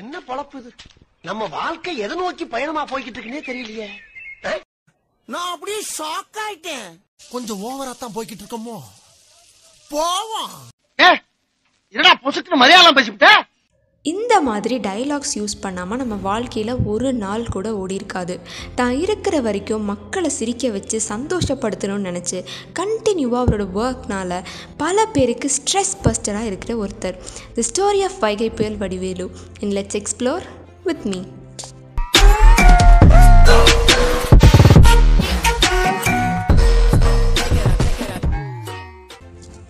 [0.00, 0.70] என்ன பொழப்பு இது?
[1.22, 3.88] நம்ம வாழ்க்கை எதை நோக்கி பயணமா போய்கிட்டு இருக்குன்னே தெரியலையே?
[5.28, 6.88] நான் அப்படியே ஷாக் ஆயிட்டேன்.
[7.30, 8.76] கொஞ்சம் ஓவரா தான் போய்கிட்டு இருக்கோமோ
[9.90, 10.56] போவோம்
[11.94, 13.28] என்னடா பொசுக்கு மலையாளம் பேசிவிட்ட?
[14.04, 18.34] இந்த மாதிரி டைலாக்ஸ் யூஸ் பண்ணாமல் நம்ம வாழ்க்கையில் ஒரு நாள் கூட ஓடி இருக்காது
[18.74, 22.38] தான் இருக்கிற வரைக்கும் மக்களை சிரிக்க வச்சு சந்தோஷப்படுத்தணும்னு நினச்சி
[22.78, 24.36] கண்டினியூவாக அவரோட ஒர்க்னால்
[24.76, 27.16] பல பேருக்கு ஸ்ட்ரெஸ் பஸ்டராக இருக்கிற ஒருத்தர்.
[27.54, 29.30] தி story of Vaigai Puyal Vadivelu.
[29.60, 30.46] In let's explore
[30.84, 31.22] with me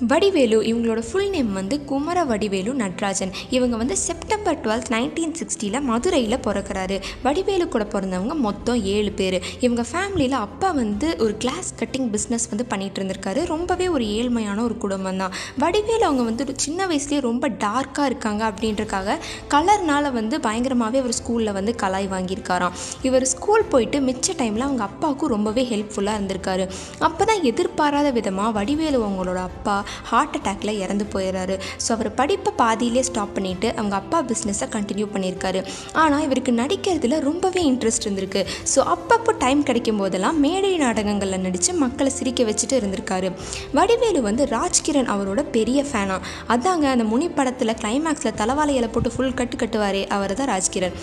[0.01, 3.33] Vadivelu இவங்களோட ஃபுல் நேம் வந்து குமர வடிவேலு நட்ராஜன்.
[3.51, 6.97] இவங்க வந்து செப்டம்பர் டுவெல்த் நைன்டீன் சிக்ஸ்டியில் மதுரையில் பிறக்கிறாரு.
[7.23, 9.37] வடிவேலு கூட பிறந்தவங்க மொத்தம் ஏழு பேர்.
[9.61, 13.47] இவங்க ஃபேமிலியில் அப்பா வந்து ஒரு கிளாஸ் கட்டிங் பிஸ்னஸ் வந்து பண்ணிட்டு இருந்திருக்காரு.
[13.47, 15.33] ரொம்பவே ஒரு ஏழ்மையான ஒரு குடும்பம் தான்.
[15.59, 19.17] வடிவேலு அவங்க வந்து ஒரு சின்ன வயசுலேயே ரொம்ப டார்க்காக இருக்காங்க அப்படின்றக்காக
[19.55, 22.77] கலர்னால் வந்து பயங்கரமாகவே அவர் ஸ்கூலில் வந்து கலாய் வாங்கியிருக்காராம்.
[23.03, 26.67] இவர் ஸ்கூல் போயிட்டு மிச்ச டைமில் அவங்க அப்பாவுக்கும் ரொம்பவே ஹெல்ப்ஃபுல்லாக இருந்திருக்காரு.
[26.99, 29.79] அப்போ தான் எதிர்பாராத விதமாக வடிவேலு அவங்களோட அப்பா
[30.11, 31.57] ஹார்ட் அட்டாக்ல இறந்து போயிடுறாரு.
[31.85, 35.63] ஸோ அவர் படிப்பை பாதியிலே ஸ்டாப் பண்ணிட்டு அவங்க அப்பா பிஸ்னஸை கண்டினியூ பண்ணியிருக்காரு.
[36.03, 38.43] ஆனால் இவருக்கு நடிக்கிறதுல ரொம்பவே இன்ட்ரெஸ்ட் இருந்திருக்கு.
[38.75, 43.31] ஸோ அப்பப்போ டைம் கிடைக்கும் போதெல்லாம் மேடை நாடகங்களில் நடித்து மக்களை சிரிக்க வச்சுட்டு இருந்திருக்காரு.
[43.79, 46.19] வடிவேலு வந்து ராஜ்கிரண் அவரோட பெரிய ஃபேனா
[46.55, 50.97] அதாங்க அந்த முனி படத்தில் கிளைமேக்ஸில் தலைவாலையில போட்டு ஃபுல் கட்டு கட்டுவாரே அவர் தான் ராஜ்கிரண்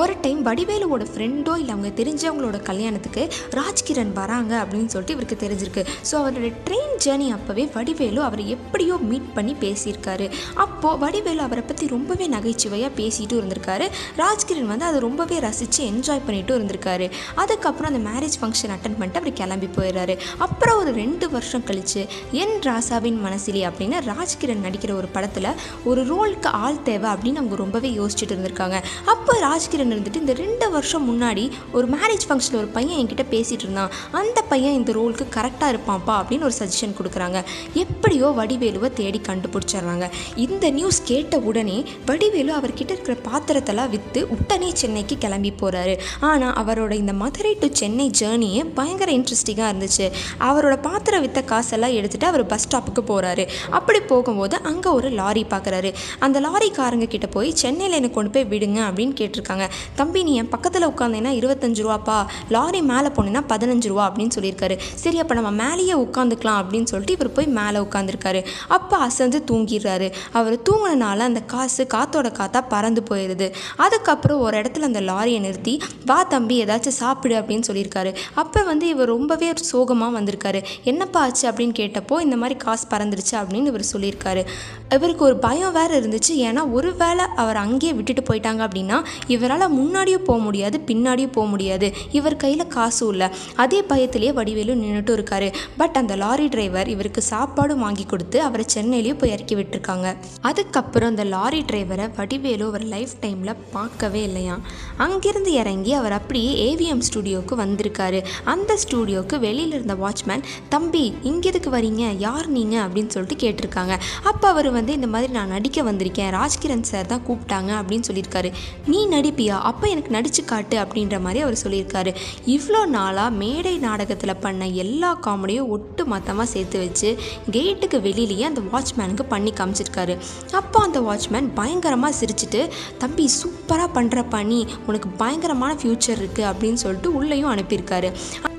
[0.00, 3.22] ஒரு டைம் வடிவேலுவோட ஃப்ரெண்டோ இல்லை அவங்க தெரிஞ்சவங்களோட கல்யாணத்துக்கு
[3.58, 5.82] ராஜ்கிரண் வராங்க அப்படின்னு சொல்லிட்டு இவருக்கு தெரிஞ்சிருக்கு.
[6.08, 10.30] ஸோ அவரோட ட்ரெயின் ஜேர்னி அப்போவே வடிவேலு அவரை எப்படியோ மீட் பண்ணி பேசியிருக்காரு.
[10.54, 13.88] அப்போது வடிவேலு அவரை பற்றி ரொம்பவே நகைச்சுவையாக பேசிகிட்டும் இருந்திருக்காரு.
[14.22, 17.10] ராஜ்கிரண் வந்து அதை ரொம்பவே ரசித்து என்ஜாய் பண்ணிட்டு இருந்திருக்காரு.
[17.34, 22.56] அதுக்கப்புறம் அந்த மேரேஜ் ஃபங்க்ஷன் அட்டன் பண்ணிட்டு அவர் கிளம்பி போயிடுறாரு அப்புறம் ஒரு ரெண்டு வருஷம் கழிச்சு என்
[22.68, 25.50] ராசாவின் மனசிலே அப்படின்னு ராஜ்கிரண் நடிக்கிற ஒரு படத்தில்
[25.84, 28.78] ஒரு ரோலுக்கு ஆள் தேவை அப்படின்னு அவங்க ரொம்பவே யோசிச்சுட்டு இருந்திருக்காங்க.
[29.04, 31.44] அப்போ ராஜ்கிரண் இருந்துட்டு இந்த ரெண்டு வருஷம் முன்னாடி
[31.76, 33.92] ஒரு மேரேஜ் ஃபங்க்ஷனில் ஒரு பையன் என்கிட்ட பேசிகிட்டு இருந்தான்.
[34.20, 37.38] அந்த பையன் இந்த ரோலுக்கு கரெக்டாக இருப்பான்ப்பா அப்படின்னு ஒரு சஜஷன் கொடுக்குறாங்க.
[37.82, 40.08] எப்படியோ வடிவேலுவை தேடி கண்டுபிடிச்சிடுறாங்க.
[40.46, 41.78] இந்த நியூஸ் கேட்ட உடனே
[42.10, 45.94] வடிவேலு அவர்கிட்ட இருக்கிற பாத்திரத்தெல்லாம் விற்று உடனே சென்னைக்கு கிளம்பி போகிறாரு
[46.30, 50.06] ஆனால் அவரோட இந்த மதுரை டு சென்னை ஜேர்னியே பயங்கர இன்ட்ரெஸ்டிங்காக இருந்துச்சு.
[50.48, 53.44] அவரோட பாத்திரம் விற்ற காசெல்லாம் எடுத்துகிட்டு அவர் பஸ் ஸ்டாப்புக்கு போகிறாரு
[53.78, 55.90] அப்படி போகும்போது அங்கே ஒரு லாரி பார்க்குறாரு
[56.26, 59.65] அந்த லாரிக்காரங்க கிட்ட போய் சென்னையில் என்னை கொண்டு போய் விடுங்க அப்படின்னு கேட்டிருக்காங்க.
[59.94, 62.26] தம்பி நீ என் பக்கத்தில் உட்காந்தேன்னா இருபத்தஞ்சு ரூபாப்பா.
[62.48, 64.78] லாரி மேலே போனேன்னா பதினஞ்சு ரூபா அப்படின்னு சொல்லியிருக்காரு.
[64.94, 68.44] சரி அப்போ நம்ம மேலேயே உட்காந்துக்கலாம் அப்படின்னு சொல்லிட்டு இவர் போய் மேலே உட்காந்துருக்காரு.
[68.68, 70.12] அப்போ அசந்து தூங்கிடுறாரு.
[70.32, 76.22] அவர் தூங்கினால அந்த காசு காத்தோட காத்தா பறந்து போயிடுது அதுக்கப்புறம் ஒரு இடத்துல அந்த லாரியை நிறுத்தி வா
[76.22, 78.14] தம்பி ஏதாச்சும் சாப்பிடு அப்படின்னு சொல்லியிருக்காரு.
[78.34, 80.64] அப்போ வந்து இவர் ரொம்பவே சோகமாக வந்திருக்காரு.
[80.84, 81.50] என்னப்பா ஆச்சு?
[81.50, 84.46] அப்படின்னு கேட்டப்போ இந்த மாதிரி காசு பறந்துருச்சு அப்படின்னு இவர் சொல்லியிருக்காரு.
[84.90, 86.32] இவருக்கு ஒரு பயம் வேறு இருந்துச்சு.
[86.32, 91.92] ஏன்னா ஒருவேளை அவர் அங்கேயே விட்டுட்டு போயிட்டாங்க அப்படின்னா இவரால் முன்னாடியும் போக முடியாது பின்னாடியும் போக முடியாது.
[92.12, 93.28] இவர் கையில் காசும் இல்லை.
[93.54, 95.54] அதே பயத்திலேயே வடிவேலு நின்றுட்டு இருக்காரு.
[95.76, 100.16] பட் அந்த லாரி டிரைவர் இவருக்கு சாப்பாடும் வாங்கி கொடுத்து அவரை சென்னையிலேயே போய் இறக்கி விட்டுருக்காங்க.
[100.40, 104.58] அதுக்கப்புறம் அந்த லாரி டிரைவரை வடிவேலு அவர் லைஃப் டைமில் பார்க்கவே இல்லையா?
[104.96, 108.24] அங்கிருந்து இறங்கி அவர் அப்படியே ஏவிஎம் ஸ்டுடியோவுக்கு வந்திருக்காரு.
[108.44, 112.16] அந்த ஸ்டுடியோவுக்கு வெளியில் இருந்த வாட்ச்மேன் தம்பி இங்கே எதுக்கு வரீங்க?
[112.18, 113.98] யார் நீங்கள் அப்படின்னு சொல்லிட்டு கேட்டிருக்காங்க.
[114.22, 116.34] அப்போ அவர் வந்து இந்த மாதிரி நான் நடிக்க வந்திருக்கேன்.
[116.38, 117.70] ராஜ்கிரண் சார் தான் கூப்பிட்டாங்க.
[117.70, 118.52] அப்படின்னு சொல்லியிருக்காரு.
[118.86, 122.14] நீ நடிப்பியா அப்போ எனக்கு நடிச்சு காட்டு அப்படின்ற மாதிரி அவர் சொல்லியிருக்காரு.
[122.46, 127.18] இவ்வளோ நாளாக மேடை நாடகத்தில் பண்ண எல்லா காமெடியும் ஒட்டு மொத்தமாக சேர்த்து வச்சு
[127.50, 130.16] கேட்டுக்கு வெளியிலேயே அந்த வாட்ச்மேனுக்கு பண்ணி காமிச்சிருக்காரு.
[130.60, 132.68] அப்போ அந்த வாட்ச்மேன் பயங்கரமாக சிரிச்சுட்டு
[132.98, 138.10] தம்பி சூப்பராக பண்ணுற பணி உனக்கு பயங்கரமான ஃப்யூச்சர் இருக்குது அப்படின்னு சொல்லிட்டு உள்ளேயும் அனுப்பியிருக்காரு.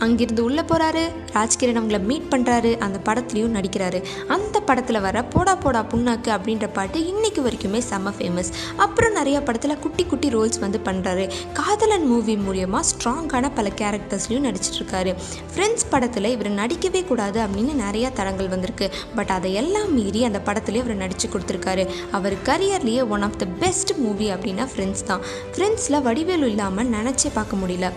[0.06, 1.04] அங்கிருந்து உள்ளே போகிறாரு
[1.36, 4.04] ராஜ்கிரண் அவங்கள மீட் பண்ணுறாரு அந்த படத்துலையும் நடிக்கிறாரு.
[4.28, 8.52] அந்த படத்தில் வர போடா போடா புண்ணாக்கு அப்படின்ற பாட்டு இன்றைக்கு வரைக்குமே செம்ம ஃபேமஸ்
[8.86, 15.14] அப்புறம் நிறையா படத்தில் குட்டி குட்டி ரோல்ஸ் வந்து பண்ணுறாரு காதலன் மூவி மூலியமாக ஸ்ட்ராங்கான பல கேரக்டர்ஸ்லையும் நடிச்சிட்ருக்காரு
[15.54, 18.88] ஃப்ரெண்ட்ஸ் படத்தில் இவர் நடிக்கவே கூடாது அப்படின்னு நிறையா தடங்கள் வந்திருக்கு.
[19.16, 21.86] பட் அதையெல்லாம் மீறி அந்த படத்துலேயே இவர் நடித்து கொடுத்துருக்காரு.
[22.18, 25.26] அவர் கரியர்லேயே one of the best movie அப்படின்னா ஃப்ரெண்ட்ஸ் தான்.
[25.56, 27.90] ஃப்ரெண்ட்ஸில் வடிவேலு இல்லாமல் நினச்சே பார்க்க முடியல.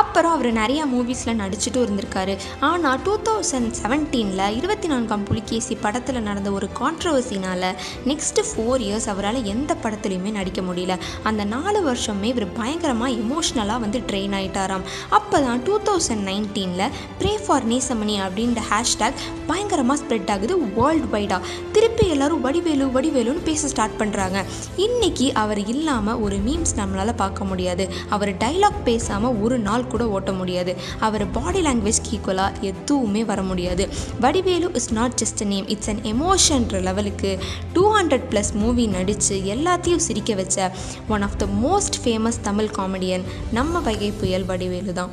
[0.00, 2.34] அப்புறம் அவர் நிறையா மூவிஸில் நடிச்சுட்டும் இருந்திருக்காரு.
[2.68, 7.68] ஆனால் டூ தௌசண்ட் செவன்டீனில் இருபத்தி நான்காம் புலிகேசி படத்தில் நடந்த ஒரு கான்ட்ரவர்சினால்
[8.10, 10.96] நெக்ஸ்ட்டு ஃபோர் இயர்ஸ் அவரால் எந்த படத்துலையுமே நடிக்க முடியல.
[11.30, 14.84] அந்த நாலு வருஷமே இவர் பயங்கரமாக எமோஷ்னலாக வந்து ட்ரெயின் ஆகிட்டாராம்
[15.18, 16.86] அப்போ தான் டூ தௌசண்ட் நைன்டீனில்
[17.20, 23.68] ப்ரே ஃபார் நேசமணி அப்படின்ற ஹேஷ்டேக் பயங்கரமாக ஸ்ப்ரெட் ஆகுது வேர்ல்டு வைடாக திருப்பி எல்லாரும் வடிவேலு வடிவேலுன்னு பேச
[23.72, 24.38] ஸ்டார்ட் பண்ணுறாங்க
[24.86, 27.86] இன்றைக்கி அவர் இல்லாமல் ஒரு மீம்ஸ் நம்மளால் பார்க்க முடியாது.
[28.14, 30.74] அவர் டைலாக் பேசாமல் ஒரு நாள் கூட ஓட்ட முடியாது.
[31.08, 33.86] அவர் பாடி லாங்குவேஜ்க்கு ஈக்குவலாக எதுவுமே வர முடியாது.
[34.24, 37.32] Vadivelu is not just a name it's an எமோஷன்ற லெவலுக்கு
[37.76, 40.70] டூ ஹண்ட்ரட் ப்ளஸ் மூவி நடித்து எல்லாத்தையும் சிரிக்க வச்ச
[41.14, 43.26] one of the most famous Tamil comedian
[43.58, 45.12] நம்ம வகை புயல் வடிவேலு தான்.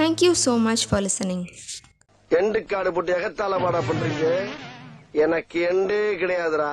[0.00, 1.44] Thank you so much for listening
[2.30, 4.26] end காடு போட்டு எகத்தால பாடா பண்றீங்க?
[5.24, 6.72] எனக்கு எண்டே கிடையாதுடா.